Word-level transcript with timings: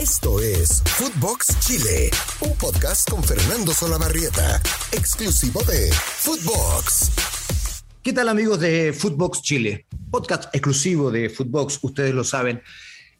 Esto 0.00 0.40
es 0.40 0.82
Footbox 0.96 1.60
Chile, 1.60 2.10
un 2.40 2.56
podcast 2.56 3.10
con 3.10 3.22
Fernando 3.22 3.74
Solabarrieta, 3.74 4.58
exclusivo 4.92 5.62
de 5.64 5.92
Footbox. 5.92 7.10
¿Qué 8.02 8.14
tal 8.14 8.30
amigos 8.30 8.60
de 8.60 8.94
Footbox 8.94 9.42
Chile? 9.42 9.84
Podcast 10.10 10.44
exclusivo 10.54 11.10
de 11.10 11.28
Footbox, 11.28 11.80
ustedes 11.82 12.14
lo 12.14 12.24
saben. 12.24 12.62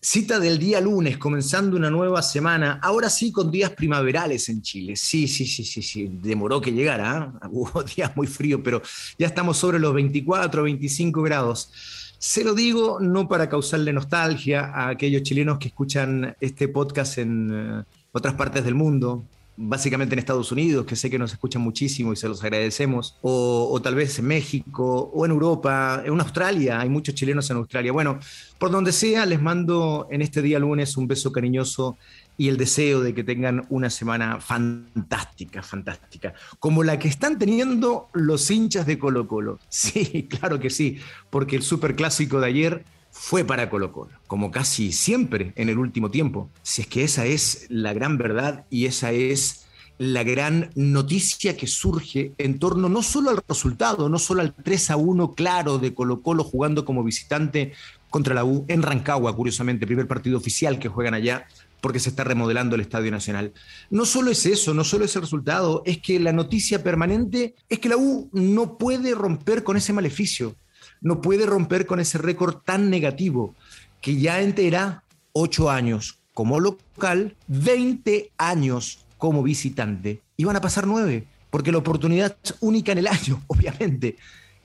Cita 0.02 0.40
del 0.40 0.58
día 0.58 0.80
lunes, 0.80 1.18
comenzando 1.18 1.76
una 1.76 1.90
nueva 1.90 2.22
semana, 2.22 2.80
ahora 2.83 3.10
sí 3.10 3.30
con 3.30 3.51
días 3.51 3.72
primaverales 3.72 4.48
en 4.48 4.62
Chile. 4.62 4.96
Sí, 4.96 5.28
sí, 5.28 5.44
sí, 5.44 5.62
sí, 5.62 5.83
sí, 5.83 6.08
demoró 6.10 6.58
que 6.58 6.72
llegara, 6.72 7.34
¿eh? 7.42 7.48
hubo 7.53 7.83
días 7.83 8.16
muy 8.16 8.26
fríos, 8.26 8.62
pero 8.65 8.80
ya 9.19 9.26
estamos 9.26 9.58
sobre 9.58 9.78
los 9.78 9.92
24, 9.92 10.62
25 10.62 11.21
grados. 11.21 11.71
Se 12.16 12.42
lo 12.42 12.54
digo 12.54 12.98
no 12.98 13.28
para 13.28 13.51
causarle 13.51 13.92
nostalgia 13.92 14.72
a 14.74 14.88
aquellos 14.88 15.22
chilenos 15.22 15.58
que 15.58 15.69
escuchan 15.69 16.34
este 16.41 16.69
podcast 16.69 17.19
en 17.19 17.51
eh, 17.53 17.84
otras 18.12 18.33
partes 18.33 18.64
del 18.64 18.75
mundo, 18.75 19.23
básicamente 19.62 20.14
en 20.14 20.19
Estados 20.19 20.50
Unidos, 20.50 20.87
que 20.87 20.96
sé 20.96 21.10
que 21.10 21.19
nos 21.19 21.32
escuchan 21.32 21.60
muchísimo 21.60 22.12
y 22.12 22.16
se 22.16 22.28
los 22.28 22.42
agradecemos, 22.42 23.16
o, 23.20 23.69
o, 23.70 23.83
tal 23.83 23.95
vez 23.95 24.19
en 24.19 24.27
México, 24.27 25.10
o 25.12 25.24
en 25.27 25.33
Europa, 25.33 26.02
en 26.05 26.19
Australia, 26.19 26.80
hay 26.80 26.88
muchos 26.88 27.14
chilenos 27.14 27.50
en 27.50 27.59
Australia. 27.59 27.92
Bueno, 27.92 28.19
por 28.59 28.70
donde 28.70 28.92
sea, 28.92 29.27
les 29.27 29.41
mando 29.41 30.09
en 30.10 30.23
este 30.23 30.41
día 30.41 30.59
lunes 30.59 30.96
un 30.96 31.06
beso 31.06 31.30
cariñoso 31.30 31.98
y 32.38 32.48
el 32.48 32.56
deseo 32.56 33.02
de 33.02 33.12
que 33.12 33.23
tengan 33.23 33.66
una 33.69 33.91
semana 33.91 34.41
fantástica, 34.41 35.62
fantástica, 35.62 36.33
como 36.58 36.83
la 36.83 36.98
que 36.98 37.08
están 37.08 37.38
teniendo 37.38 38.08
los 38.14 38.50
hinchas 38.50 38.86
de 38.86 38.98
Colo 38.98 39.28
Colo. 39.28 39.58
Sí, 39.69 40.27
claro 40.28 40.58
que 40.58 40.70
sí, 40.70 40.98
porque 41.28 41.56
el 41.56 41.62
superclásico 41.62 42.41
de 42.41 42.47
ayer 42.47 42.84
fue 43.23 43.45
para 43.45 43.69
Colo 43.69 43.92
Colo, 43.92 44.12
como 44.27 44.51
casi 44.51 44.92
siempre 44.92 45.52
en 45.56 45.69
el 45.69 45.78
último 45.78 46.11
tiempo. 46.11 46.51
Si 46.62 46.80
es 46.80 46.88
que 46.88 47.05
esa 47.05 47.27
es 47.27 47.66
la 47.69 47.92
gran 47.92 48.16
verdad 48.16 48.65
y 48.70 48.87
esa 48.87 49.12
es 49.12 49.67
la 49.98 50.25
gran 50.25 50.70
noticia 50.75 51.55
que 51.55 51.67
surge 51.67 52.33
en 52.39 52.58
torno 52.58 52.89
no 52.89 53.03
solo 53.03 53.28
al 53.28 53.42
resultado, 53.47 54.08
no 54.08 54.19
solo 54.19 54.41
al 54.41 54.55
3 54.55 54.92
a 54.92 54.97
1 54.97 55.34
claro 55.34 55.78
de 55.78 55.92
Colo 55.92 56.22
Colo 56.22 56.45
jugando 56.45 56.86
como 56.86 57.05
visitante 57.05 57.75
contra 58.08 58.34
la 58.34 58.42
U 58.42 58.64
en 58.69 58.80
Rancagua, 58.80 59.36
curiosamente, 59.36 59.86
primer 59.86 60.08
partido 60.08 60.39
oficial 60.39 60.78
que 60.78 60.89
juegan 60.89 61.12
allá, 61.12 61.47
porque 61.83 62.00
se 62.00 62.08
está 62.08 62.25
remodelando 62.25 62.75
el 62.75 62.80
Estadio 62.80 63.11
Nacional. 63.11 63.52
No 63.91 64.06
solo 64.06 64.30
es 64.30 64.47
eso, 64.47 64.73
no 64.73 64.83
solo 64.83 65.05
es 65.05 65.14
el 65.14 65.23
resultado, 65.23 65.83
es 65.84 65.98
que 65.98 66.19
la 66.19 66.33
noticia 66.33 66.83
permanente 66.83 67.55
es 67.69 67.80
que 67.80 67.91
la 67.91 67.98
U 67.98 68.30
no 68.33 68.78
puede 68.78 69.14
romper 69.14 69.62
con 69.62 69.77
ese 69.77 69.92
maleficio, 69.92 70.56
no 71.01 71.20
puede 71.20 71.47
romper 71.47 71.87
con 71.87 72.01
ese 72.01 72.19
récord 72.19 72.56
tan 72.65 72.91
negativo, 72.91 73.55
que 74.01 74.17
ya 74.17 74.41
entera 74.41 75.05
ocho 75.33 75.70
años 75.70 76.19
como 76.34 76.61
local, 76.61 77.37
20 77.48 78.33
años 78.39 79.05
como 79.19 79.42
visitante. 79.42 80.23
Y 80.37 80.45
van 80.45 80.57
a 80.57 80.61
pasar 80.61 80.87
nueve, 80.87 81.27
porque 81.51 81.73
la 81.73 81.79
oportunidad 81.79 82.37
es 82.42 82.55
única 82.61 82.92
en 82.92 82.98
el 82.98 83.07
año, 83.07 83.42
obviamente. 83.47 84.17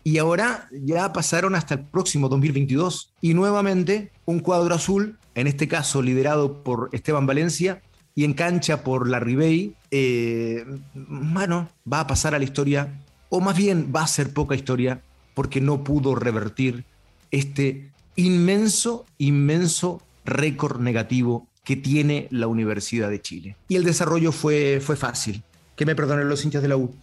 Y 0.04 0.20
ahora 0.20 0.68
ya 0.72 1.12
pasaron 1.12 1.56
hasta 1.56 1.76
el 1.76 1.82
próximo 1.82 2.30
2022 2.30 3.14
y 3.22 3.34
nuevamente 3.34 4.12
un 4.26 4.40
cuadro 4.40 4.76
azul 4.76 5.18
en 5.36 5.48
este 5.48 5.68
caso 5.68 6.02
liderado 6.02 6.64
por 6.64 6.90
Esteban 6.94 7.28
Valencia 7.28 7.82
y 8.16 8.24
en 8.24 8.34
cancha 8.34 8.84
por 8.84 9.10
la 9.10 9.20
Ribey, 9.20 9.76
eh, 9.92 10.66
va 10.96 12.00
a 12.00 12.08
pasar 12.08 12.34
a 12.34 12.40
la 12.40 12.46
historia, 12.46 13.02
o 13.30 13.42
más 13.42 13.58
bien 13.58 13.92
va 13.94 14.04
a 14.04 14.08
ser 14.08 14.34
poca 14.34 14.56
historia, 14.56 15.02
porque 15.36 15.62
no 15.62 15.84
pudo 15.84 16.16
revertir 16.16 16.86
este 17.30 17.92
inmenso, 18.16 19.06
inmenso 19.20 20.02
récord 20.26 20.80
negativo 20.80 21.48
que 21.64 21.76
tiene 21.76 22.28
la 22.32 22.48
Universidad 22.48 23.10
de 23.10 23.22
Chile. 23.22 23.58
Y 23.68 23.76
el 23.76 23.84
desarrollo 23.84 24.32
fue, 24.32 24.80
fue 24.82 24.96
fácil. 24.96 25.44
Que 25.76 25.86
me 25.86 25.96
perdonen 25.96 26.30
los 26.30 26.44
hinchas 26.44 26.62
de 26.62 26.70
la 26.70 26.78
U. 26.78 26.96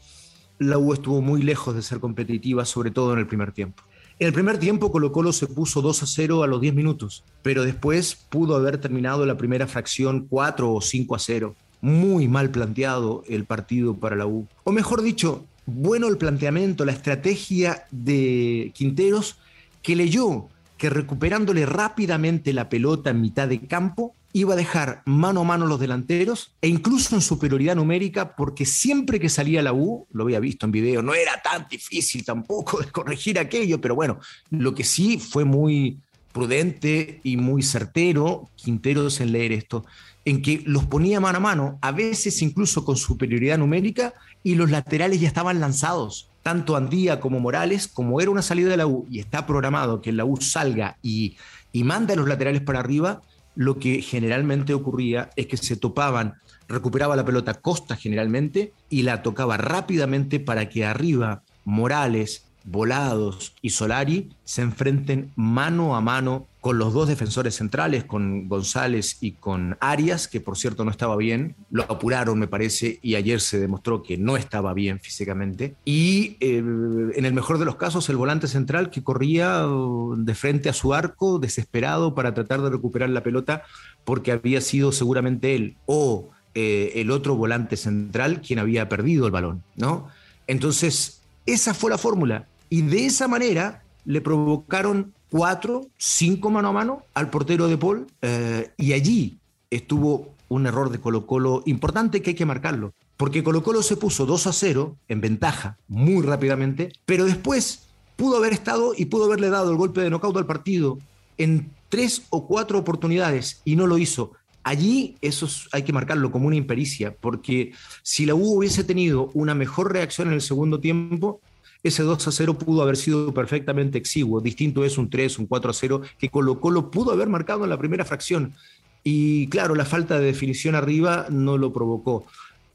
La 0.58 0.78
U 0.78 0.92
estuvo 0.92 1.20
muy 1.20 1.42
lejos 1.42 1.74
de 1.74 1.82
ser 1.82 2.00
competitiva, 2.00 2.64
sobre 2.64 2.90
todo 2.90 3.12
en 3.12 3.18
el 3.18 3.26
primer 3.26 3.52
tiempo. 3.52 3.82
En 4.18 4.28
el 4.28 4.32
primer 4.32 4.58
tiempo 4.58 4.92
Colo 4.92 5.10
Colo 5.10 5.32
se 5.32 5.48
puso 5.48 5.82
2 5.82 6.04
a 6.04 6.06
0 6.06 6.42
a 6.44 6.46
los 6.46 6.60
10 6.60 6.74
minutos, 6.74 7.24
pero 7.42 7.64
después 7.64 8.14
pudo 8.14 8.54
haber 8.54 8.78
terminado 8.78 9.26
la 9.26 9.36
primera 9.36 9.66
fracción 9.66 10.26
4 10.28 10.72
o 10.72 10.80
5 10.80 11.14
a 11.14 11.18
0. 11.18 11.54
Muy 11.80 12.28
mal 12.28 12.50
planteado 12.50 13.24
el 13.28 13.44
partido 13.44 13.94
para 13.94 14.14
la 14.14 14.26
U. 14.26 14.46
O 14.62 14.70
mejor 14.70 15.02
dicho, 15.02 15.44
bueno 15.74 16.08
el 16.08 16.18
planteamiento, 16.18 16.84
la 16.84 16.92
estrategia 16.92 17.86
de 17.90 18.72
Quinteros 18.74 19.38
que 19.82 19.96
leyó 19.96 20.48
que 20.82 20.90
recuperándole 20.90 21.64
rápidamente 21.64 22.52
la 22.52 22.68
pelota 22.68 23.10
en 23.10 23.20
mitad 23.20 23.46
de 23.46 23.60
campo, 23.60 24.16
iba 24.32 24.54
a 24.54 24.56
dejar 24.56 25.02
mano 25.04 25.42
a 25.42 25.44
mano 25.44 25.66
los 25.66 25.78
delanteros 25.78 26.56
e 26.60 26.66
incluso 26.66 27.14
en 27.14 27.20
superioridad 27.20 27.76
numérica, 27.76 28.34
porque 28.34 28.66
siempre 28.66 29.20
que 29.20 29.28
salía 29.28 29.62
la 29.62 29.72
U, 29.72 30.08
lo 30.10 30.24
había 30.24 30.40
visto 30.40 30.66
en 30.66 30.72
video, 30.72 31.00
no 31.00 31.14
era 31.14 31.40
tan 31.40 31.68
difícil 31.70 32.24
tampoco 32.24 32.80
de 32.80 32.90
corregir 32.90 33.38
aquello, 33.38 33.80
pero 33.80 33.94
bueno, 33.94 34.18
lo 34.50 34.74
que 34.74 34.82
sí 34.82 35.18
fue 35.18 35.44
muy 35.44 35.98
prudente 36.32 37.20
y 37.22 37.36
muy 37.36 37.62
certero 37.62 38.48
Quinteros 38.56 39.20
en 39.20 39.32
leer 39.32 39.52
esto, 39.52 39.84
en 40.24 40.42
que 40.42 40.62
los 40.66 40.86
ponía 40.86 41.20
mano 41.20 41.38
a 41.38 41.40
mano, 41.40 41.78
a 41.82 41.92
veces 41.92 42.42
incluso 42.42 42.84
con 42.84 42.96
superioridad 42.96 43.58
numérica, 43.58 44.14
y 44.42 44.54
los 44.54 44.70
laterales 44.70 45.20
ya 45.20 45.28
estaban 45.28 45.60
lanzados. 45.60 46.28
Tanto 46.42 46.76
Andía 46.76 47.20
como 47.20 47.38
Morales, 47.38 47.86
como 47.86 48.20
era 48.20 48.30
una 48.30 48.42
salida 48.42 48.70
de 48.70 48.76
la 48.76 48.86
U 48.86 49.06
y 49.10 49.20
está 49.20 49.46
programado 49.46 50.00
que 50.00 50.12
la 50.12 50.24
U 50.24 50.38
salga 50.40 50.96
y, 51.02 51.36
y 51.72 51.84
manda 51.84 52.14
a 52.14 52.16
los 52.16 52.28
laterales 52.28 52.62
para 52.62 52.80
arriba, 52.80 53.22
lo 53.54 53.78
que 53.78 54.02
generalmente 54.02 54.74
ocurría 54.74 55.30
es 55.36 55.46
que 55.46 55.56
se 55.56 55.76
topaban, 55.76 56.34
recuperaba 56.68 57.16
la 57.16 57.24
pelota 57.24 57.54
Costa 57.54 57.96
generalmente 57.96 58.72
y 58.88 59.02
la 59.02 59.22
tocaba 59.22 59.56
rápidamente 59.56 60.40
para 60.40 60.68
que 60.68 60.84
arriba 60.84 61.42
Morales, 61.64 62.46
Volados 62.64 63.54
y 63.62 63.70
Solari 63.70 64.30
se 64.44 64.62
enfrenten 64.62 65.32
mano 65.36 65.96
a 65.96 66.00
mano 66.00 66.46
con 66.62 66.78
los 66.78 66.92
dos 66.92 67.08
defensores 67.08 67.56
centrales, 67.56 68.04
con 68.04 68.48
González 68.48 69.16
y 69.20 69.32
con 69.32 69.76
Arias, 69.80 70.28
que 70.28 70.40
por 70.40 70.56
cierto 70.56 70.84
no 70.84 70.92
estaba 70.92 71.16
bien, 71.16 71.56
lo 71.72 71.82
apuraron 71.82 72.38
me 72.38 72.46
parece 72.46 73.00
y 73.02 73.16
ayer 73.16 73.40
se 73.40 73.58
demostró 73.58 74.04
que 74.04 74.16
no 74.16 74.36
estaba 74.36 74.72
bien 74.72 75.00
físicamente, 75.00 75.74
y 75.84 76.36
eh, 76.38 76.58
en 76.58 77.24
el 77.24 77.34
mejor 77.34 77.58
de 77.58 77.64
los 77.64 77.74
casos 77.74 78.08
el 78.10 78.16
volante 78.16 78.46
central 78.46 78.90
que 78.90 79.02
corría 79.02 79.66
uh, 79.66 80.14
de 80.16 80.34
frente 80.36 80.68
a 80.68 80.72
su 80.72 80.94
arco 80.94 81.40
desesperado 81.40 82.14
para 82.14 82.32
tratar 82.32 82.62
de 82.62 82.70
recuperar 82.70 83.10
la 83.10 83.24
pelota 83.24 83.64
porque 84.04 84.30
había 84.30 84.60
sido 84.60 84.92
seguramente 84.92 85.56
él 85.56 85.76
o 85.86 86.30
eh, 86.54 86.92
el 86.96 87.10
otro 87.10 87.34
volante 87.34 87.76
central 87.76 88.40
quien 88.40 88.60
había 88.60 88.88
perdido 88.88 89.26
el 89.26 89.32
balón, 89.32 89.64
¿no? 89.74 90.08
Entonces, 90.46 91.22
esa 91.44 91.74
fue 91.74 91.90
la 91.90 91.98
fórmula 91.98 92.46
y 92.72 92.80
de 92.80 93.04
esa 93.04 93.28
manera 93.28 93.82
le 94.06 94.22
provocaron 94.22 95.12
cuatro, 95.28 95.88
cinco 95.98 96.48
mano 96.48 96.68
a 96.68 96.72
mano 96.72 97.02
al 97.12 97.28
portero 97.28 97.68
de 97.68 97.76
Paul 97.76 98.06
eh, 98.22 98.70
y 98.78 98.94
allí 98.94 99.36
estuvo 99.68 100.30
un 100.48 100.66
error 100.66 100.88
de 100.88 100.98
Colo 100.98 101.26
Colo 101.26 101.62
importante 101.66 102.22
que 102.22 102.30
hay 102.30 102.34
que 102.34 102.46
marcarlo, 102.46 102.94
porque 103.18 103.44
Colo 103.44 103.62
Colo 103.62 103.82
se 103.82 103.98
puso 103.98 104.24
2 104.24 104.46
a 104.46 104.54
0 104.54 104.96
en 105.08 105.20
ventaja 105.20 105.76
muy 105.86 106.22
rápidamente, 106.22 106.90
pero 107.04 107.26
después 107.26 107.88
pudo 108.16 108.38
haber 108.38 108.54
estado 108.54 108.94
y 108.96 109.04
pudo 109.04 109.26
haberle 109.26 109.50
dado 109.50 109.70
el 109.70 109.76
golpe 109.76 110.00
de 110.00 110.08
nocaut 110.08 110.34
al 110.38 110.46
partido 110.46 110.98
en 111.36 111.70
tres 111.90 112.22
o 112.30 112.46
cuatro 112.46 112.78
oportunidades 112.78 113.60
y 113.66 113.76
no 113.76 113.86
lo 113.86 113.98
hizo. 113.98 114.32
Allí 114.62 115.16
eso 115.20 115.46
hay 115.72 115.82
que 115.82 115.92
marcarlo 115.92 116.32
como 116.32 116.46
una 116.46 116.56
impericia, 116.56 117.14
porque 117.20 117.74
si 118.02 118.24
la 118.24 118.34
U 118.34 118.56
hubiese 118.56 118.82
tenido 118.82 119.30
una 119.34 119.54
mejor 119.54 119.92
reacción 119.92 120.28
en 120.28 120.34
el 120.34 120.40
segundo 120.40 120.80
tiempo, 120.80 121.42
ese 121.82 122.02
2 122.02 122.28
a 122.28 122.32
0 122.32 122.58
pudo 122.58 122.82
haber 122.82 122.96
sido 122.96 123.34
perfectamente 123.34 123.98
exiguo. 123.98 124.40
Distinto 124.40 124.84
es 124.84 124.98
un 124.98 125.10
3, 125.10 125.38
un 125.40 125.46
4 125.46 125.70
a 125.70 125.74
0 125.74 126.02
que 126.18 126.28
Colo 126.28 126.60
Colo 126.60 126.90
pudo 126.90 127.12
haber 127.12 127.28
marcado 127.28 127.64
en 127.64 127.70
la 127.70 127.78
primera 127.78 128.04
fracción. 128.04 128.54
Y 129.02 129.48
claro, 129.48 129.74
la 129.74 129.84
falta 129.84 130.18
de 130.18 130.26
definición 130.26 130.74
arriba 130.74 131.26
no 131.28 131.58
lo 131.58 131.72
provocó. 131.72 132.24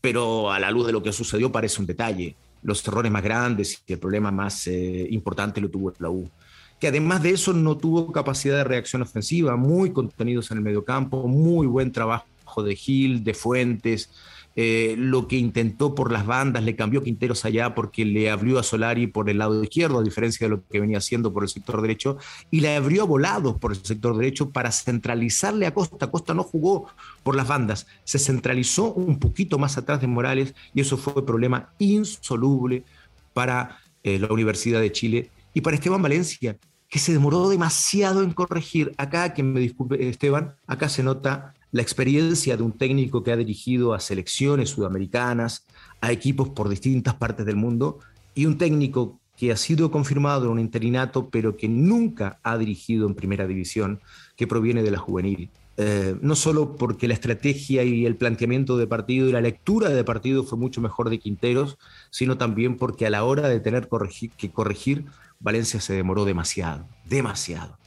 Pero 0.02 0.52
a 0.52 0.60
la 0.60 0.72
luz 0.72 0.86
de 0.86 0.92
lo 0.92 1.02
que 1.02 1.14
sucedió 1.14 1.52
parece 1.52 1.80
un 1.80 1.88
detalle. 1.88 2.36
Los 2.64 2.86
errores 2.86 3.12
más 3.12 3.24
grandes 3.24 3.82
y 3.88 3.94
el 3.94 4.00
problema 4.00 4.32
más 4.32 4.68
eh, 4.68 5.08
importante 5.10 5.62
lo 5.62 5.70
tuvo 5.70 5.94
la 6.00 6.10
U. 6.10 6.30
Que 6.80 6.90
además 6.90 7.24
de 7.24 7.32
eso 7.32 7.54
no 7.54 7.78
tuvo 7.78 8.12
capacidad 8.12 8.58
de 8.58 8.64
reacción 8.64 9.02
ofensiva, 9.02 9.56
muy 9.56 9.92
contenidos 9.92 10.52
en 10.52 10.58
el 10.58 10.64
mediocampo, 10.64 11.28
muy 11.28 11.66
buen 11.66 11.92
trabajo 11.92 12.62
de 12.64 12.76
Gil, 12.76 13.24
de 13.24 13.34
Fuentes, 13.34 14.10
eh, 14.60 14.96
lo 14.98 15.28
que 15.28 15.38
intentó 15.38 15.94
por 15.94 16.12
las 16.12 16.26
bandas, 16.26 16.64
le 16.64 16.76
cambió 16.76 17.04
Quinteros 17.04 17.46
allá 17.46 17.76
porque 17.76 18.06
le 18.06 18.32
abrió 18.32 18.58
a 18.58 18.64
Solari 18.64 19.06
por 19.06 19.30
el 19.30 19.38
lado 19.38 19.64
izquierdo, 19.64 20.00
a 20.00 20.04
diferencia 20.04 20.48
de 20.48 20.50
lo 20.50 20.68
que 20.68 20.80
venía 20.80 20.98
haciendo 20.98 21.32
por 21.32 21.44
el 21.44 21.50
sector 21.50 21.80
derecho, 21.80 22.18
y 22.50 22.62
le 22.62 22.76
abrió 22.76 23.04
a 23.04 23.06
Volados 23.06 23.60
por 23.60 23.72
el 23.72 23.86
sector 23.86 24.18
derecho 24.18 24.50
para 24.50 24.72
centralizarle 24.72 25.68
a 25.68 25.76
Costa. 25.76 26.10
Costa 26.10 26.34
no 26.34 26.42
jugó 26.42 26.88
por 27.22 27.36
las 27.36 27.48
bandas, 27.48 27.86
se 28.04 28.18
centralizó 28.18 28.94
un 28.94 29.20
poquito 29.20 29.60
más 29.60 29.78
atrás 29.78 30.02
de 30.02 30.08
Morales 30.08 30.56
y 30.74 30.82
eso 30.82 30.98
fue 30.98 31.14
un 31.14 31.26
problema 31.28 31.70
insoluble 31.78 32.84
para 33.34 33.78
eh, 34.02 34.18
la 34.18 34.34
Universidad 34.34 34.82
de 34.82 34.92
Chile 34.92 35.30
y 35.54 35.62
para 35.62 35.76
Esteban 35.76 36.02
Valencia, 36.02 36.58
que 36.90 36.98
se 36.98 37.14
demoró 37.14 37.48
demasiado 37.48 38.24
en 38.24 38.34
corregir. 38.34 38.96
Acá, 38.98 39.36
que 39.36 39.44
me 39.44 39.60
disculpe 39.60 40.10
Esteban, 40.10 40.56
acá 40.66 40.90
se 40.90 41.04
nota 41.04 41.54
la 41.72 41.82
experiencia 41.82 42.58
de 42.58 42.64
un 42.64 42.72
técnico 42.72 43.24
que 43.24 43.32
ha 43.32 43.38
dirigido 43.38 43.94
a 43.94 44.00
selecciones 44.00 44.70
sudamericanas, 44.70 45.66
a 46.02 46.12
equipos 46.12 46.50
por 46.50 46.70
distintas 46.70 47.16
partes 47.16 47.46
del 47.46 47.56
mundo, 47.56 48.00
y 48.34 48.46
un 48.46 48.58
técnico 48.58 49.20
que 49.36 49.52
ha 49.52 49.58
sido 49.58 49.92
confirmado 49.92 50.46
en 50.46 50.52
un 50.52 50.60
interinato, 50.60 51.30
pero 51.30 51.58
que 51.58 51.68
nunca 51.68 52.40
ha 52.44 52.58
dirigido 52.58 53.08
en 53.08 53.16
primera 53.16 53.46
división, 53.46 54.02
que 54.36 54.48
proviene 54.48 54.82
de 54.84 54.92
la 54.92 54.98
juvenil. 54.98 55.50
Eh, 55.80 56.16
no 56.22 56.36
solo 56.36 56.76
porque 56.76 57.08
la 57.08 57.14
estrategia 57.14 57.84
y 57.84 58.08
el 58.08 58.16
planteamiento 58.16 58.78
de 58.78 58.88
partido 58.88 59.30
y 59.30 59.32
la 59.32 59.42
lectura 59.42 59.90
de 59.90 60.04
partido 60.04 60.44
fue 60.44 60.58
mucho 60.58 60.82
mejor 60.82 61.12
de 61.12 61.20
Quinteros, 61.20 61.78
sino 62.10 62.36
también 62.36 62.78
porque 62.78 63.06
a 63.06 63.12
la 63.12 63.24
hora 63.24 63.48
de 63.48 63.60
tener 63.60 63.88
que 64.38 64.50
corregir, 64.50 65.06
Valencia 65.40 65.80
se 65.80 65.94
demoró 65.94 66.26
demasiado, 66.26 66.88
demasiado. 67.06 67.78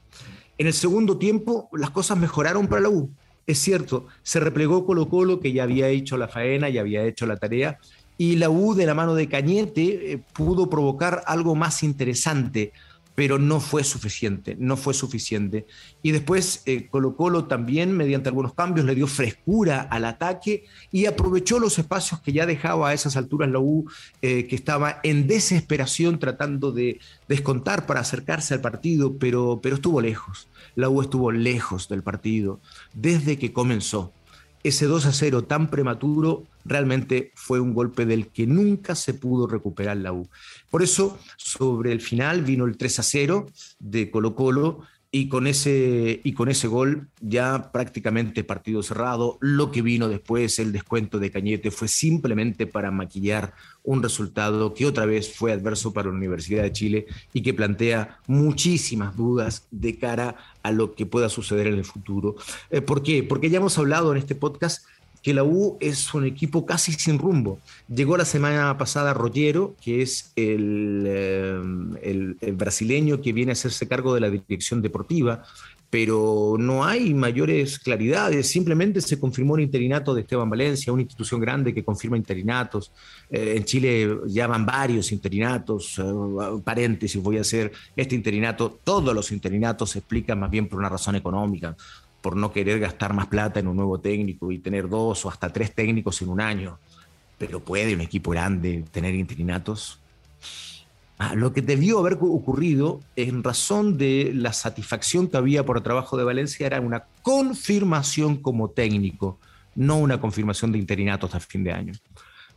En 0.56 0.68
el 0.68 0.72
segundo 0.72 1.18
tiempo 1.18 1.68
las 1.72 1.90
cosas 1.90 2.16
mejoraron 2.16 2.68
para 2.68 2.82
la 2.82 2.90
U. 2.90 3.10
Es 3.50 3.58
cierto, 3.58 4.06
se 4.22 4.38
replegó 4.38 4.86
Colo 4.86 5.08
Colo, 5.08 5.40
que 5.40 5.52
ya 5.52 5.64
había 5.64 5.88
hecho 5.88 6.16
la 6.16 6.28
faena, 6.28 6.68
ya 6.68 6.82
había 6.82 7.02
hecho 7.02 7.26
la 7.26 7.36
tarea, 7.36 7.80
y 8.16 8.36
la 8.36 8.48
U 8.48 8.74
de 8.76 8.86
la 8.86 8.94
mano 8.94 9.16
de 9.16 9.28
Cañete 9.28 10.12
eh, 10.12 10.22
pudo 10.32 10.70
provocar 10.70 11.24
algo 11.26 11.56
más 11.56 11.82
interesante, 11.82 12.72
pero 13.20 13.38
no 13.38 13.60
fue 13.60 13.84
suficiente, 13.84 14.56
no 14.58 14.78
fue 14.78 14.94
suficiente. 14.94 15.66
Y 16.02 16.12
después 16.12 16.62
eh, 16.64 16.88
Colo 16.88 17.16
Colo 17.16 17.44
también, 17.44 17.94
mediante 17.94 18.30
algunos 18.30 18.54
cambios, 18.54 18.86
le 18.86 18.94
dio 18.94 19.06
frescura 19.06 19.82
al 19.82 20.06
ataque 20.06 20.64
y 20.90 21.04
aprovechó 21.04 21.58
los 21.58 21.78
espacios 21.78 22.22
que 22.22 22.32
ya 22.32 22.46
dejaba 22.46 22.88
a 22.88 22.94
esas 22.94 23.18
alturas 23.18 23.50
la 23.50 23.58
U, 23.58 23.84
eh, 24.22 24.46
que 24.46 24.56
estaba 24.56 25.00
en 25.02 25.26
desesperación 25.26 26.18
tratando 26.18 26.72
de 26.72 26.98
descontar 27.28 27.84
para 27.84 28.00
acercarse 28.00 28.54
al 28.54 28.62
partido, 28.62 29.18
pero, 29.18 29.60
pero 29.62 29.74
estuvo 29.74 30.00
lejos. 30.00 30.48
La 30.74 30.88
U 30.88 31.02
estuvo 31.02 31.30
lejos 31.30 31.90
del 31.90 32.02
partido 32.02 32.58
desde 32.94 33.38
que 33.38 33.52
comenzó 33.52 34.14
ese 34.62 34.86
2 34.86 35.04
a 35.04 35.12
0 35.12 35.44
tan 35.44 35.68
prematuro 35.68 36.44
realmente 36.64 37.32
fue 37.34 37.60
un 37.60 37.74
golpe 37.74 38.06
del 38.06 38.28
que 38.28 38.46
nunca 38.46 38.94
se 38.94 39.14
pudo 39.14 39.46
recuperar 39.46 39.96
la 39.96 40.12
U. 40.12 40.28
Por 40.70 40.82
eso, 40.82 41.18
sobre 41.36 41.92
el 41.92 42.00
final 42.00 42.42
vino 42.42 42.64
el 42.64 42.76
3 42.76 42.98
a 42.98 43.02
0 43.02 43.46
de 43.78 44.10
Colo 44.10 44.34
Colo, 44.34 44.82
y 45.12 45.28
con 45.28 45.48
ese, 45.48 46.20
y 46.22 46.32
con 46.34 46.48
ese 46.48 46.68
gol 46.68 47.08
ya 47.20 47.72
prácticamente 47.72 48.44
partido 48.44 48.82
cerrado. 48.82 49.38
Lo 49.40 49.72
que 49.72 49.82
vino 49.82 50.08
después, 50.08 50.58
el 50.60 50.72
descuento 50.72 51.18
de 51.18 51.30
Cañete, 51.30 51.70
fue 51.70 51.88
simplemente 51.88 52.66
para 52.66 52.90
maquillar 52.92 53.52
un 53.82 54.02
resultado 54.02 54.72
que 54.72 54.86
otra 54.86 55.06
vez 55.06 55.34
fue 55.34 55.52
adverso 55.52 55.92
para 55.92 56.08
la 56.08 56.14
Universidad 56.14 56.62
de 56.62 56.72
Chile 56.72 57.06
y 57.32 57.42
que 57.42 57.54
plantea 57.54 58.20
muchísimas 58.28 59.16
dudas 59.16 59.66
de 59.72 59.98
cara 59.98 60.36
a 60.62 60.70
lo 60.70 60.94
que 60.94 61.06
pueda 61.06 61.28
suceder 61.28 61.66
en 61.66 61.74
el 61.74 61.84
futuro. 61.84 62.36
Eh, 62.70 62.80
¿Por 62.80 63.02
qué? 63.02 63.24
Porque 63.24 63.50
ya 63.50 63.58
hemos 63.58 63.78
hablado 63.78 64.12
en 64.12 64.18
este 64.18 64.36
podcast 64.36 64.84
que 65.22 65.34
la 65.34 65.44
U 65.44 65.76
es 65.80 66.12
un 66.14 66.24
equipo 66.24 66.64
casi 66.64 66.92
sin 66.92 67.18
rumbo. 67.18 67.58
Llegó 67.88 68.16
la 68.16 68.24
semana 68.24 68.76
pasada 68.78 69.12
Rollero, 69.14 69.74
que 69.82 70.02
es 70.02 70.32
el, 70.36 71.04
eh, 71.06 71.60
el, 72.02 72.52
brasileño 72.54 73.20
que 73.20 73.32
viene 73.32 73.52
a 73.52 73.54
hacerse 73.54 73.86
cargo 73.86 74.14
de 74.14 74.20
la 74.20 74.30
dirección 74.30 74.80
deportiva, 74.80 75.42
pero 75.90 76.54
no 76.58 76.84
hay 76.84 77.12
mayores 77.12 77.78
claridades. 77.78 78.48
Simplemente 78.48 79.00
se 79.00 79.18
confirmó 79.18 79.54
un 79.54 79.60
interinato 79.60 80.14
de 80.14 80.22
Esteban 80.22 80.48
Valencia, 80.48 80.92
una 80.92 81.02
institución 81.02 81.40
grande 81.40 81.74
que 81.74 81.84
confirma 81.84 82.16
interinatos. 82.16 82.92
Eh, 83.28 83.54
en 83.56 83.64
Chile 83.64 84.08
ya 84.28 84.46
van 84.46 84.64
varios 84.64 85.10
interinatos. 85.10 85.98
Eh, 85.98 86.02
paréntesis, 86.62 87.20
voy 87.20 87.38
a 87.38 87.40
hacer 87.40 87.72
este 87.96 88.14
interinato. 88.14 88.78
Todos 88.84 89.12
los 89.14 89.32
interinatos 89.32 89.90
se 89.90 89.98
explican 89.98 90.38
más 90.38 90.50
bien 90.50 90.68
por 90.68 90.78
una 90.78 90.88
razón 90.88 91.16
económica 91.16 91.76
por 92.20 92.36
no 92.36 92.52
querer 92.52 92.78
gastar 92.78 93.14
más 93.14 93.26
plata 93.26 93.60
en 93.60 93.68
un 93.68 93.76
nuevo 93.76 93.98
técnico 94.00 94.52
y 94.52 94.58
tener 94.58 94.88
dos 94.88 95.24
o 95.24 95.28
hasta 95.28 95.52
tres 95.52 95.74
técnicos 95.74 96.20
en 96.22 96.28
un 96.28 96.40
año. 96.40 96.78
Pero 97.38 97.60
puede 97.60 97.94
un 97.94 98.00
equipo 98.00 98.30
grande 98.30 98.84
tener 98.90 99.14
interinatos. 99.14 100.00
Ah, 101.18 101.34
lo 101.34 101.52
que 101.52 101.60
debió 101.60 101.98
haber 101.98 102.14
ocurrido 102.14 103.00
en 103.16 103.42
razón 103.42 103.98
de 103.98 104.32
la 104.34 104.52
satisfacción 104.52 105.28
que 105.28 105.36
había 105.36 105.64
por 105.64 105.76
el 105.76 105.82
trabajo 105.82 106.16
de 106.16 106.24
Valencia 106.24 106.66
era 106.66 106.80
una 106.80 107.04
confirmación 107.22 108.36
como 108.38 108.70
técnico, 108.70 109.38
no 109.74 109.98
una 109.98 110.20
confirmación 110.20 110.72
de 110.72 110.78
interinato 110.78 111.26
hasta 111.26 111.40
fin 111.40 111.62
de 111.62 111.72
año. 111.72 111.92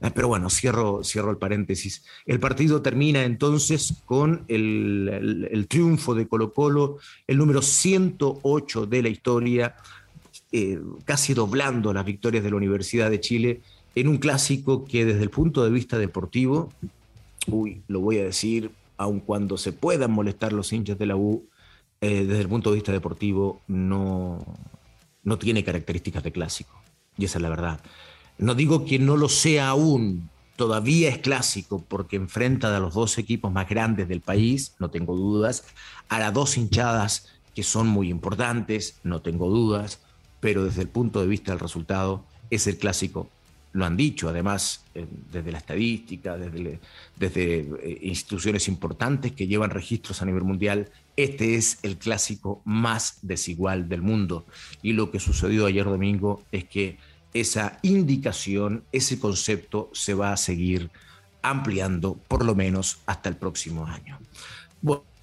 Ah, 0.03 0.11
pero 0.13 0.27
bueno, 0.27 0.49
cierro, 0.49 1.01
cierro 1.01 1.31
el 1.31 1.37
paréntesis. 1.37 2.03
El 2.25 2.41
partido 2.41 2.81
termina 2.81 3.23
entonces 3.23 4.01
con 4.05 4.43
el, 4.49 5.65
triunfo 5.69 6.13
de 6.13 6.27
Colo 6.27 6.51
Colo, 6.51 6.97
el 7.25 7.37
número 7.37 7.61
108 7.61 8.85
de 8.85 9.01
la 9.01 9.07
historia, 9.07 9.77
eh, 10.51 10.77
casi 11.05 11.33
doblando 11.33 11.93
las 11.93 12.03
victorias 12.03 12.43
de 12.43 12.49
la 12.49 12.57
Universidad 12.57 13.09
de 13.09 13.21
Chile 13.21 13.61
en 13.95 14.09
un 14.09 14.17
clásico 14.17 14.83
que 14.83 15.05
desde 15.05 15.23
el 15.23 15.29
punto 15.29 15.63
de 15.63 15.71
vista 15.71 15.97
deportivo, 15.97 16.69
uy, 17.47 17.81
lo 17.87 18.01
voy 18.01 18.17
a 18.17 18.25
decir, 18.25 18.71
aun 18.97 19.21
cuando 19.21 19.57
se 19.57 19.71
puedan 19.71 20.11
molestar 20.11 20.51
los 20.51 20.73
hinchas 20.73 20.99
de 20.99 21.05
la 21.05 21.15
U, 21.15 21.47
eh, 22.01 22.25
desde 22.25 22.41
el 22.41 22.49
punto 22.49 22.71
de 22.71 22.75
vista 22.75 22.91
deportivo 22.91 23.61
no, 23.69 24.45
no 25.23 25.37
tiene 25.39 25.63
características 25.63 26.23
de 26.23 26.33
clásico. 26.33 26.77
Y 27.17 27.23
esa 27.23 27.37
es 27.37 27.41
la 27.41 27.49
verdad. 27.49 27.79
No 28.37 28.55
digo 28.55 28.85
que 28.85 28.99
no 28.99 29.17
lo 29.17 29.29
sea 29.29 29.69
aún, 29.69 30.29
todavía 30.55 31.09
es 31.09 31.19
clásico 31.19 31.83
porque 31.87 32.15
enfrenta 32.15 32.75
a 32.75 32.79
los 32.79 32.93
dos 32.93 33.17
equipos 33.17 33.51
más 33.51 33.67
grandes 33.69 34.07
del 34.07 34.21
país, 34.21 34.75
no 34.79 34.89
tengo 34.89 35.15
dudas, 35.15 35.65
a 36.09 36.19
las 36.19 36.33
dos 36.33 36.57
hinchadas 36.57 37.27
que 37.55 37.63
son 37.63 37.87
muy 37.87 38.09
importantes, 38.09 38.99
no 39.03 39.21
tengo 39.21 39.49
dudas, 39.49 39.99
pero 40.39 40.65
desde 40.65 40.81
el 40.81 40.89
punto 40.89 41.21
de 41.21 41.27
vista 41.27 41.51
del 41.51 41.59
resultado 41.59 42.25
es 42.49 42.67
el 42.67 42.77
clásico. 42.77 43.29
Lo 43.71 43.85
han 43.85 43.97
dicho, 43.97 44.29
además, 44.29 44.85
desde 45.31 45.51
la 45.51 45.57
estadística, 45.57 46.37
desde, 46.37 46.79
desde 47.15 47.59
eh, 47.81 47.99
instituciones 48.03 48.67
importantes 48.67 49.31
que 49.31 49.47
llevan 49.47 49.71
registros 49.71 50.21
a 50.21 50.25
nivel 50.25 50.43
mundial, 50.43 50.89
este 51.15 51.55
es 51.55 51.79
el 51.81 51.97
clásico 51.97 52.61
más 52.65 53.17
desigual 53.23 53.89
del 53.89 54.03
mundo. 54.03 54.45
Y 54.83 54.93
lo 54.93 55.09
que 55.09 55.19
sucedió 55.19 55.65
ayer 55.65 55.85
domingo 55.85 56.43
es 56.51 56.65
que 56.65 56.97
esa 57.33 57.79
indicación, 57.81 58.83
ese 58.91 59.19
concepto 59.19 59.89
se 59.93 60.13
va 60.13 60.33
a 60.33 60.37
seguir 60.37 60.89
ampliando 61.41 62.15
por 62.27 62.45
lo 62.45 62.55
menos 62.55 62.99
hasta 63.05 63.29
el 63.29 63.35
próximo 63.35 63.85
año. 63.85 64.19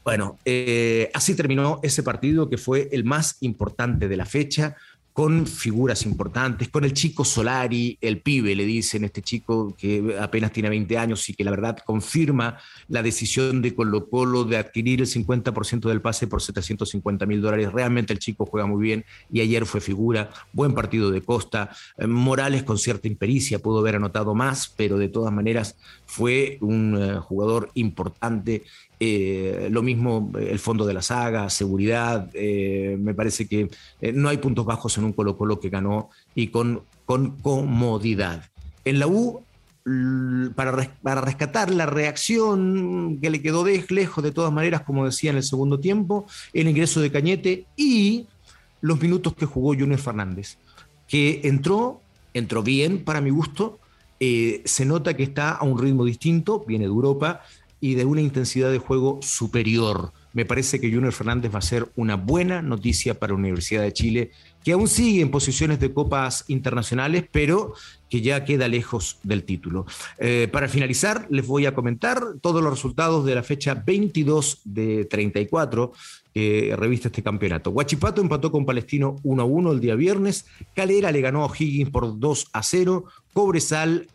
Bueno, 0.03 0.39
eh, 0.45 1.11
así 1.15 1.35
terminó 1.35 1.79
ese 1.83 2.03
partido 2.03 2.49
que 2.49 2.59
fue 2.59 2.89
el 2.93 3.05
más 3.05 3.37
importante 3.41 4.09
de 4.09 4.17
la 4.17 4.25
fecha 4.25 4.77
con 5.21 5.47
figuras 5.47 6.07
importantes, 6.07 6.71
con 6.71 6.83
el 6.83 6.95
chico 6.95 7.27
Solari, 7.27 7.99
el 8.01 8.23
pibe, 8.23 8.57
le 8.57 8.65
dicen, 8.65 9.05
este 9.05 9.21
chico 9.21 9.77
que 9.77 10.17
apenas 10.19 10.51
tiene 10.51 10.71
20 10.71 10.97
años 10.97 11.29
y 11.29 11.35
que 11.35 11.45
la 11.45 11.51
verdad 11.51 11.77
confirma 11.85 12.57
la 12.89 13.03
decisión 13.03 13.61
de 13.61 13.75
Colo 13.75 14.09
Colo 14.09 14.45
de 14.45 14.57
adquirir 14.57 15.03
el 15.03 15.07
50% 15.07 15.91
del 15.91 16.01
pase 16.01 16.27
por 16.27 16.41
750 16.41 17.27
mil 17.27 17.43
dólares. 17.43 17.71
Realmente 17.71 18.15
el 18.15 18.19
chico 18.19 18.47
juega 18.47 18.67
muy 18.67 18.81
bien 18.81 19.05
y 19.31 19.43
ayer 19.43 19.67
fue 19.67 19.83
figura, 19.83 20.31
buen 20.55 20.73
partido 20.73 21.11
de 21.11 21.21
Costa. 21.21 21.69
Eh, 21.99 22.07
Morales 22.07 22.63
con 22.63 22.79
cierta 22.79 23.07
impericia 23.07 23.59
pudo 23.59 23.81
haber 23.81 23.97
anotado 23.97 24.35
más, 24.35 24.73
pero 24.75 24.97
de 24.97 25.11
todas 25.11 25.35
maneras 25.35 25.77
fue 26.07 26.57
un 26.63 26.97
eh, 26.99 27.17
jugador 27.17 27.71
importante 27.75 28.63
eh, 29.03 29.69
lo 29.71 29.83
mismo 29.83 30.31
el 30.39 30.59
fondo 30.59 30.85
de 30.85 30.93
la 30.93 31.01
saga, 31.01 31.49
seguridad. 31.49 32.29
Eh, 32.35 32.99
me 33.01 33.15
parece 33.15 33.49
que 33.49 33.71
eh, 33.99 34.13
no 34.13 34.29
hay 34.29 34.37
puntos 34.37 34.67
bajos 34.67 34.99
en 34.99 35.05
un 35.05 35.15
Colo 35.15 35.39
Colo 35.39 35.59
que 35.59 35.71
ganó 35.71 36.11
y 36.35 36.49
con, 36.49 36.83
con 37.07 37.39
comodidad. 37.39 38.45
En 38.85 38.99
la 38.99 39.07
U, 39.07 39.43
para, 40.55 40.95
para, 41.03 41.23
rescatar 41.23 41.71
la 41.71 41.87
reacción 41.87 43.19
que 43.23 43.31
le 43.31 43.41
quedó 43.41 43.65
de, 43.65 43.83
lejos 43.89 44.23
de 44.23 44.33
todas 44.33 44.53
maneras, 44.53 44.83
como 44.83 45.07
decía 45.07 45.31
en 45.31 45.39
el 45.39 45.45
segundo 45.45 45.81
tiempo, 45.81 46.27
el 46.53 46.69
ingreso 46.69 47.01
de 47.01 47.11
Cañete 47.11 47.65
y 47.77 48.27
los 48.83 49.01
minutos 49.01 49.35
que 49.35 49.47
jugó 49.47 49.71
Junior 49.71 49.99
Fernández, 49.99 50.59
que 51.09 51.41
entró, 51.45 52.03
entró 52.35 52.63
bien 52.63 53.03
para 53.03 53.23
mi 53.23 53.31
gusto, 53.31 53.79
se 54.21 54.85
nota 54.85 55.17
que 55.17 55.23
está 55.23 55.53
a 55.53 55.65
un 55.65 55.79
ritmo 55.79 56.05
distinto, 56.05 56.63
viene 56.67 56.85
de 56.85 56.91
Europa, 56.91 57.41
y 57.81 57.95
de 57.95 58.05
una 58.05 58.21
intensidad 58.21 58.71
de 58.71 58.79
juego 58.79 59.21
superior. 59.23 60.13
Me 60.33 60.45
parece 60.45 60.81
que 60.81 60.93
Junior 60.93 61.13
Fernández 61.13 61.53
va 61.53 61.59
a 61.59 61.63
ser 61.63 61.89
una 61.97 62.15
buena 62.15 62.63
noticia 62.63 63.19
para 63.19 63.33
la 63.33 63.39
Universidad 63.39 63.83
de 63.83 63.93
Chile, 63.93 64.31
que 64.63 64.73
aún 64.73 64.87
sigue 64.87 65.23
en 65.23 65.31
posiciones 65.31 65.81
de 65.81 65.93
copas 65.93 66.45
internacionales, 66.49 67.25
pero 67.33 67.75
que 68.09 68.21
ya 68.21 68.45
queda 68.45 68.69
lejos 68.69 69.19
del 69.23 69.45
título. 69.45 69.87
Eh, 70.19 70.49
para 70.53 70.69
finalizar, 70.69 71.27
les 71.31 71.47
voy 71.47 71.67
a 71.67 71.75
comentar 71.75 72.21
todos 72.41 72.63
los 72.63 72.73
resultados 72.73 73.25
de 73.25 73.35
la 73.35 73.43
fecha 73.43 73.75
22 73.75 74.61
de 74.65 75.05
34 75.07 75.93
que 76.33 76.75
revista 76.77 77.09
este 77.09 77.23
campeonato. 77.23 77.71
Huachipato 77.71 78.21
empató 78.21 78.53
con 78.53 78.65
Palestino 78.65 79.17
1 79.25 79.43
a 79.43 79.45
1 79.45 79.73
el 79.73 79.81
día 79.81 79.97
viernes, 79.97 80.47
Calera 80.75 81.11
le 81.11 81.21
ganó 81.21 81.45
a 81.45 81.53
Higgins 81.57 81.91
por 81.91 82.19
2 82.19 82.49
a 82.53 82.63
0, 82.63 83.05
Cobresal 83.33 84.07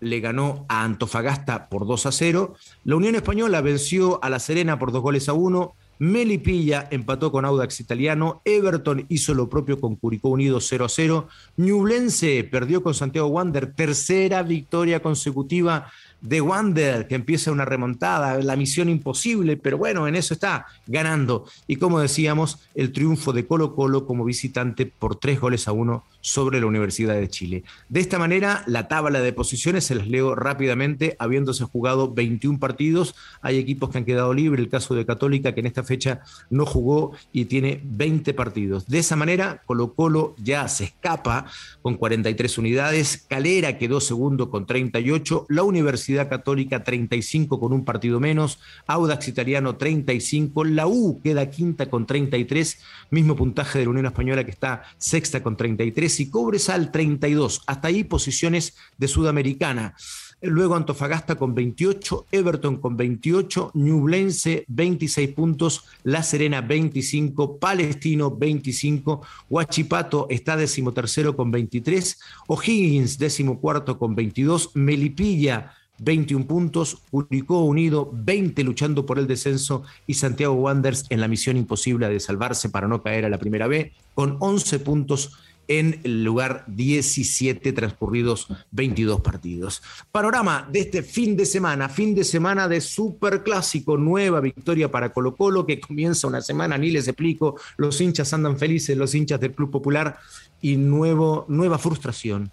le 0.00 0.20
ganó 0.20 0.64
a 0.68 0.84
Antofagasta 0.84 1.68
por 1.68 1.86
2 1.86 2.06
a 2.06 2.12
0. 2.12 2.54
La 2.84 2.96
Unión 2.96 3.14
Española 3.14 3.60
venció 3.60 4.22
a 4.22 4.30
La 4.30 4.38
Serena 4.38 4.78
por 4.78 4.92
dos 4.92 5.02
goles 5.02 5.28
a 5.28 5.32
uno. 5.32 5.74
Melipilla 5.98 6.86
empató 6.90 7.32
con 7.32 7.44
Audax 7.44 7.80
Italiano, 7.80 8.40
Everton 8.44 9.06
hizo 9.08 9.34
lo 9.34 9.48
propio 9.48 9.80
con 9.80 9.96
Curicó 9.96 10.28
Unido 10.28 10.60
0 10.60 10.84
a 10.84 10.88
0, 10.88 11.28
Ñublense 11.56 12.44
perdió 12.44 12.84
con 12.84 12.94
Santiago 12.94 13.26
Wander, 13.26 13.74
tercera 13.74 14.44
victoria 14.44 15.02
consecutiva 15.02 15.90
de 16.20 16.40
Wander, 16.40 17.06
que 17.06 17.14
empieza 17.14 17.52
una 17.52 17.64
remontada, 17.64 18.38
la 18.38 18.56
misión 18.56 18.88
imposible, 18.88 19.56
pero 19.56 19.78
bueno, 19.78 20.08
en 20.08 20.16
eso 20.16 20.34
está, 20.34 20.66
ganando. 20.86 21.46
Y 21.66 21.76
como 21.76 22.00
decíamos, 22.00 22.58
el 22.74 22.92
triunfo 22.92 23.32
de 23.32 23.46
Colo 23.46 23.74
Colo 23.74 24.06
como 24.06 24.24
visitante 24.24 24.86
por 24.86 25.16
tres 25.16 25.40
goles 25.40 25.68
a 25.68 25.72
uno 25.72 26.04
sobre 26.20 26.60
la 26.60 26.66
Universidad 26.66 27.14
de 27.14 27.28
Chile. 27.28 27.64
De 27.88 28.00
esta 28.00 28.18
manera, 28.18 28.64
la 28.66 28.88
tabla 28.88 29.20
de 29.20 29.32
posiciones 29.32 29.84
se 29.84 29.94
las 29.94 30.08
leo 30.08 30.34
rápidamente, 30.34 31.16
habiéndose 31.18 31.64
jugado 31.64 32.12
21 32.12 32.58
partidos. 32.58 33.14
Hay 33.40 33.58
equipos 33.58 33.90
que 33.90 33.98
han 33.98 34.04
quedado 34.04 34.34
libres, 34.34 34.64
el 34.64 34.70
caso 34.70 34.94
de 34.94 35.06
Católica, 35.06 35.54
que 35.54 35.60
en 35.60 35.66
esta 35.66 35.84
fecha 35.84 36.20
no 36.50 36.66
jugó 36.66 37.12
y 37.32 37.46
tiene 37.46 37.80
20 37.84 38.34
partidos. 38.34 38.86
De 38.86 38.98
esa 38.98 39.16
manera, 39.16 39.62
Colo 39.64 39.94
Colo 39.94 40.34
ya 40.38 40.66
se 40.68 40.84
escapa 40.84 41.46
con 41.82 41.96
43 41.96 42.58
unidades, 42.58 43.24
Calera 43.28 43.78
quedó 43.78 44.00
segundo 44.00 44.50
con 44.50 44.66
38, 44.66 45.46
la 45.48 45.62
Universidad 45.62 46.28
Católica 46.28 46.84
35 46.84 47.60
con 47.60 47.72
un 47.72 47.84
partido 47.84 48.20
menos, 48.20 48.58
Audax 48.86 49.28
Italiano 49.28 49.76
35, 49.76 50.64
la 50.64 50.86
U 50.86 51.20
queda 51.22 51.50
quinta 51.50 51.88
con 51.88 52.06
33, 52.06 52.78
mismo 53.10 53.36
puntaje 53.36 53.78
de 53.78 53.84
la 53.84 53.90
Unión 53.90 54.06
Española 54.06 54.44
que 54.44 54.50
está 54.50 54.82
sexta 54.98 55.42
con 55.42 55.56
33 55.56 56.17
y 56.20 56.30
Cobresal 56.30 56.90
32. 56.90 57.62
Hasta 57.66 57.88
ahí 57.88 58.04
posiciones 58.04 58.76
de 58.96 59.08
Sudamericana. 59.08 59.94
Luego 60.40 60.76
Antofagasta 60.76 61.34
con 61.34 61.52
28, 61.52 62.26
Everton 62.30 62.76
con 62.76 62.96
28, 62.96 63.72
Ñublense 63.74 64.64
26 64.68 65.30
puntos, 65.30 65.84
La 66.04 66.22
Serena 66.22 66.60
25, 66.60 67.58
Palestino 67.58 68.30
25, 68.30 69.22
Huachipato 69.50 70.26
está 70.30 70.56
decimotercero 70.56 71.34
con 71.34 71.50
23, 71.50 72.20
O'Higgins 72.46 73.18
decimocuarto 73.18 73.98
con 73.98 74.14
22, 74.14 74.70
Melipilla 74.74 75.72
21 75.98 76.46
puntos, 76.46 77.02
Curicó 77.10 77.64
Unido 77.64 78.08
20 78.12 78.62
luchando 78.62 79.04
por 79.04 79.18
el 79.18 79.26
descenso 79.26 79.82
y 80.06 80.14
Santiago 80.14 80.54
Wanderers 80.54 81.06
en 81.10 81.20
la 81.20 81.28
misión 81.28 81.56
imposible 81.56 82.08
de 82.08 82.20
salvarse 82.20 82.68
para 82.68 82.88
no 82.88 83.02
caer 83.02 83.24
a 83.24 83.28
la 83.28 83.38
primera 83.38 83.66
B 83.66 83.92
con 84.14 84.36
11 84.38 84.78
puntos 84.80 85.36
en 85.68 86.00
el 86.02 86.24
lugar 86.24 86.64
17 86.66 87.72
transcurridos 87.72 88.48
22 88.70 89.20
partidos. 89.20 89.82
Panorama 90.10 90.66
de 90.70 90.80
este 90.80 91.02
fin 91.02 91.36
de 91.36 91.46
semana, 91.46 91.88
fin 91.88 92.14
de 92.14 92.24
semana 92.24 92.66
de 92.66 92.80
super 92.80 93.42
clásico, 93.42 93.96
nueva 93.96 94.40
victoria 94.40 94.90
para 94.90 95.12
Colo 95.12 95.36
Colo 95.36 95.66
que 95.66 95.78
comienza 95.78 96.26
una 96.26 96.40
semana, 96.40 96.78
ni 96.78 96.90
les 96.90 97.06
explico, 97.06 97.60
los 97.76 98.00
hinchas 98.00 98.32
andan 98.32 98.58
felices, 98.58 98.96
los 98.96 99.14
hinchas 99.14 99.40
del 99.40 99.52
Club 99.52 99.70
Popular 99.70 100.18
y 100.60 100.76
nuevo, 100.76 101.44
nueva 101.48 101.78
frustración 101.78 102.50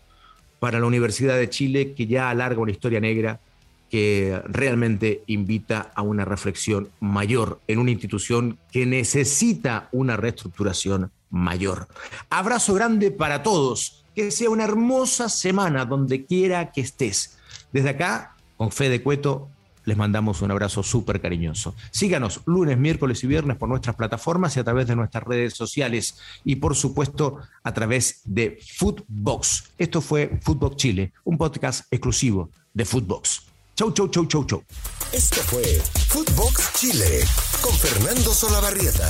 para 0.60 0.80
la 0.80 0.86
Universidad 0.86 1.38
de 1.38 1.50
Chile 1.50 1.94
que 1.94 2.08
ya 2.08 2.30
alarga 2.30 2.62
una 2.62 2.72
historia 2.72 3.00
negra 3.00 3.40
que 3.90 4.42
realmente 4.48 5.24
invita 5.28 5.92
a 5.96 6.02
una 6.02 6.26
reflexión 6.26 6.90
mayor 7.00 7.62
en 7.68 7.80
una 7.80 7.92
institución 7.92 8.58
que 8.72 8.86
necesita 8.86 9.90
una 9.92 10.18
reestructuración 10.18 11.12
mayor. 11.36 11.88
Abrazo 12.30 12.74
grande 12.74 13.12
para 13.12 13.44
todos. 13.44 14.04
Que 14.16 14.32
sea 14.32 14.50
una 14.50 14.64
hermosa 14.64 15.28
semana 15.28 15.86
donde 15.86 16.26
quiera 16.26 16.72
que 16.72 16.82
estés. 16.82 17.38
Desde 17.74 17.90
acá, 17.90 18.36
con 18.56 18.72
Fe 18.72 18.90
de 18.90 19.04
Cueto, 19.04 19.50
les 19.84 19.98
mandamos 19.98 20.42
un 20.42 20.52
abrazo 20.52 20.84
súper 20.84 21.22
cariñoso. 21.22 21.76
Síganos 21.92 22.42
lunes, 22.46 22.78
miércoles 22.78 23.24
y 23.24 23.28
viernes 23.28 23.58
por 23.58 23.70
nuestras 23.70 23.96
plataformas 23.96 24.56
y 24.56 24.60
a 24.60 24.64
través 24.64 24.88
de 24.88 24.96
nuestras 24.96 25.24
redes 25.24 25.54
sociales 25.54 26.18
y 26.44 26.56
por 26.56 26.76
supuesto 26.76 27.40
a 27.64 27.74
través 27.74 28.22
de 28.24 28.58
Footbox. 28.78 29.72
Esto 29.78 30.02
fue 30.02 30.40
Footbox 30.42 30.78
Chile, 30.78 31.14
un 31.26 31.38
podcast 31.38 31.86
exclusivo 31.92 32.50
de 32.74 32.86
Footbox. 32.86 33.44
Chau, 33.76 33.92
chau, 33.92 34.08
chau, 34.08 34.26
chau, 34.26 34.46
chau. 34.46 34.64
Esto 35.12 35.42
fue 35.42 35.64
Footbox 36.08 36.74
Chile 36.80 37.24
con 37.62 37.74
Fernando 37.74 38.34
Solabarrieta, 38.34 39.10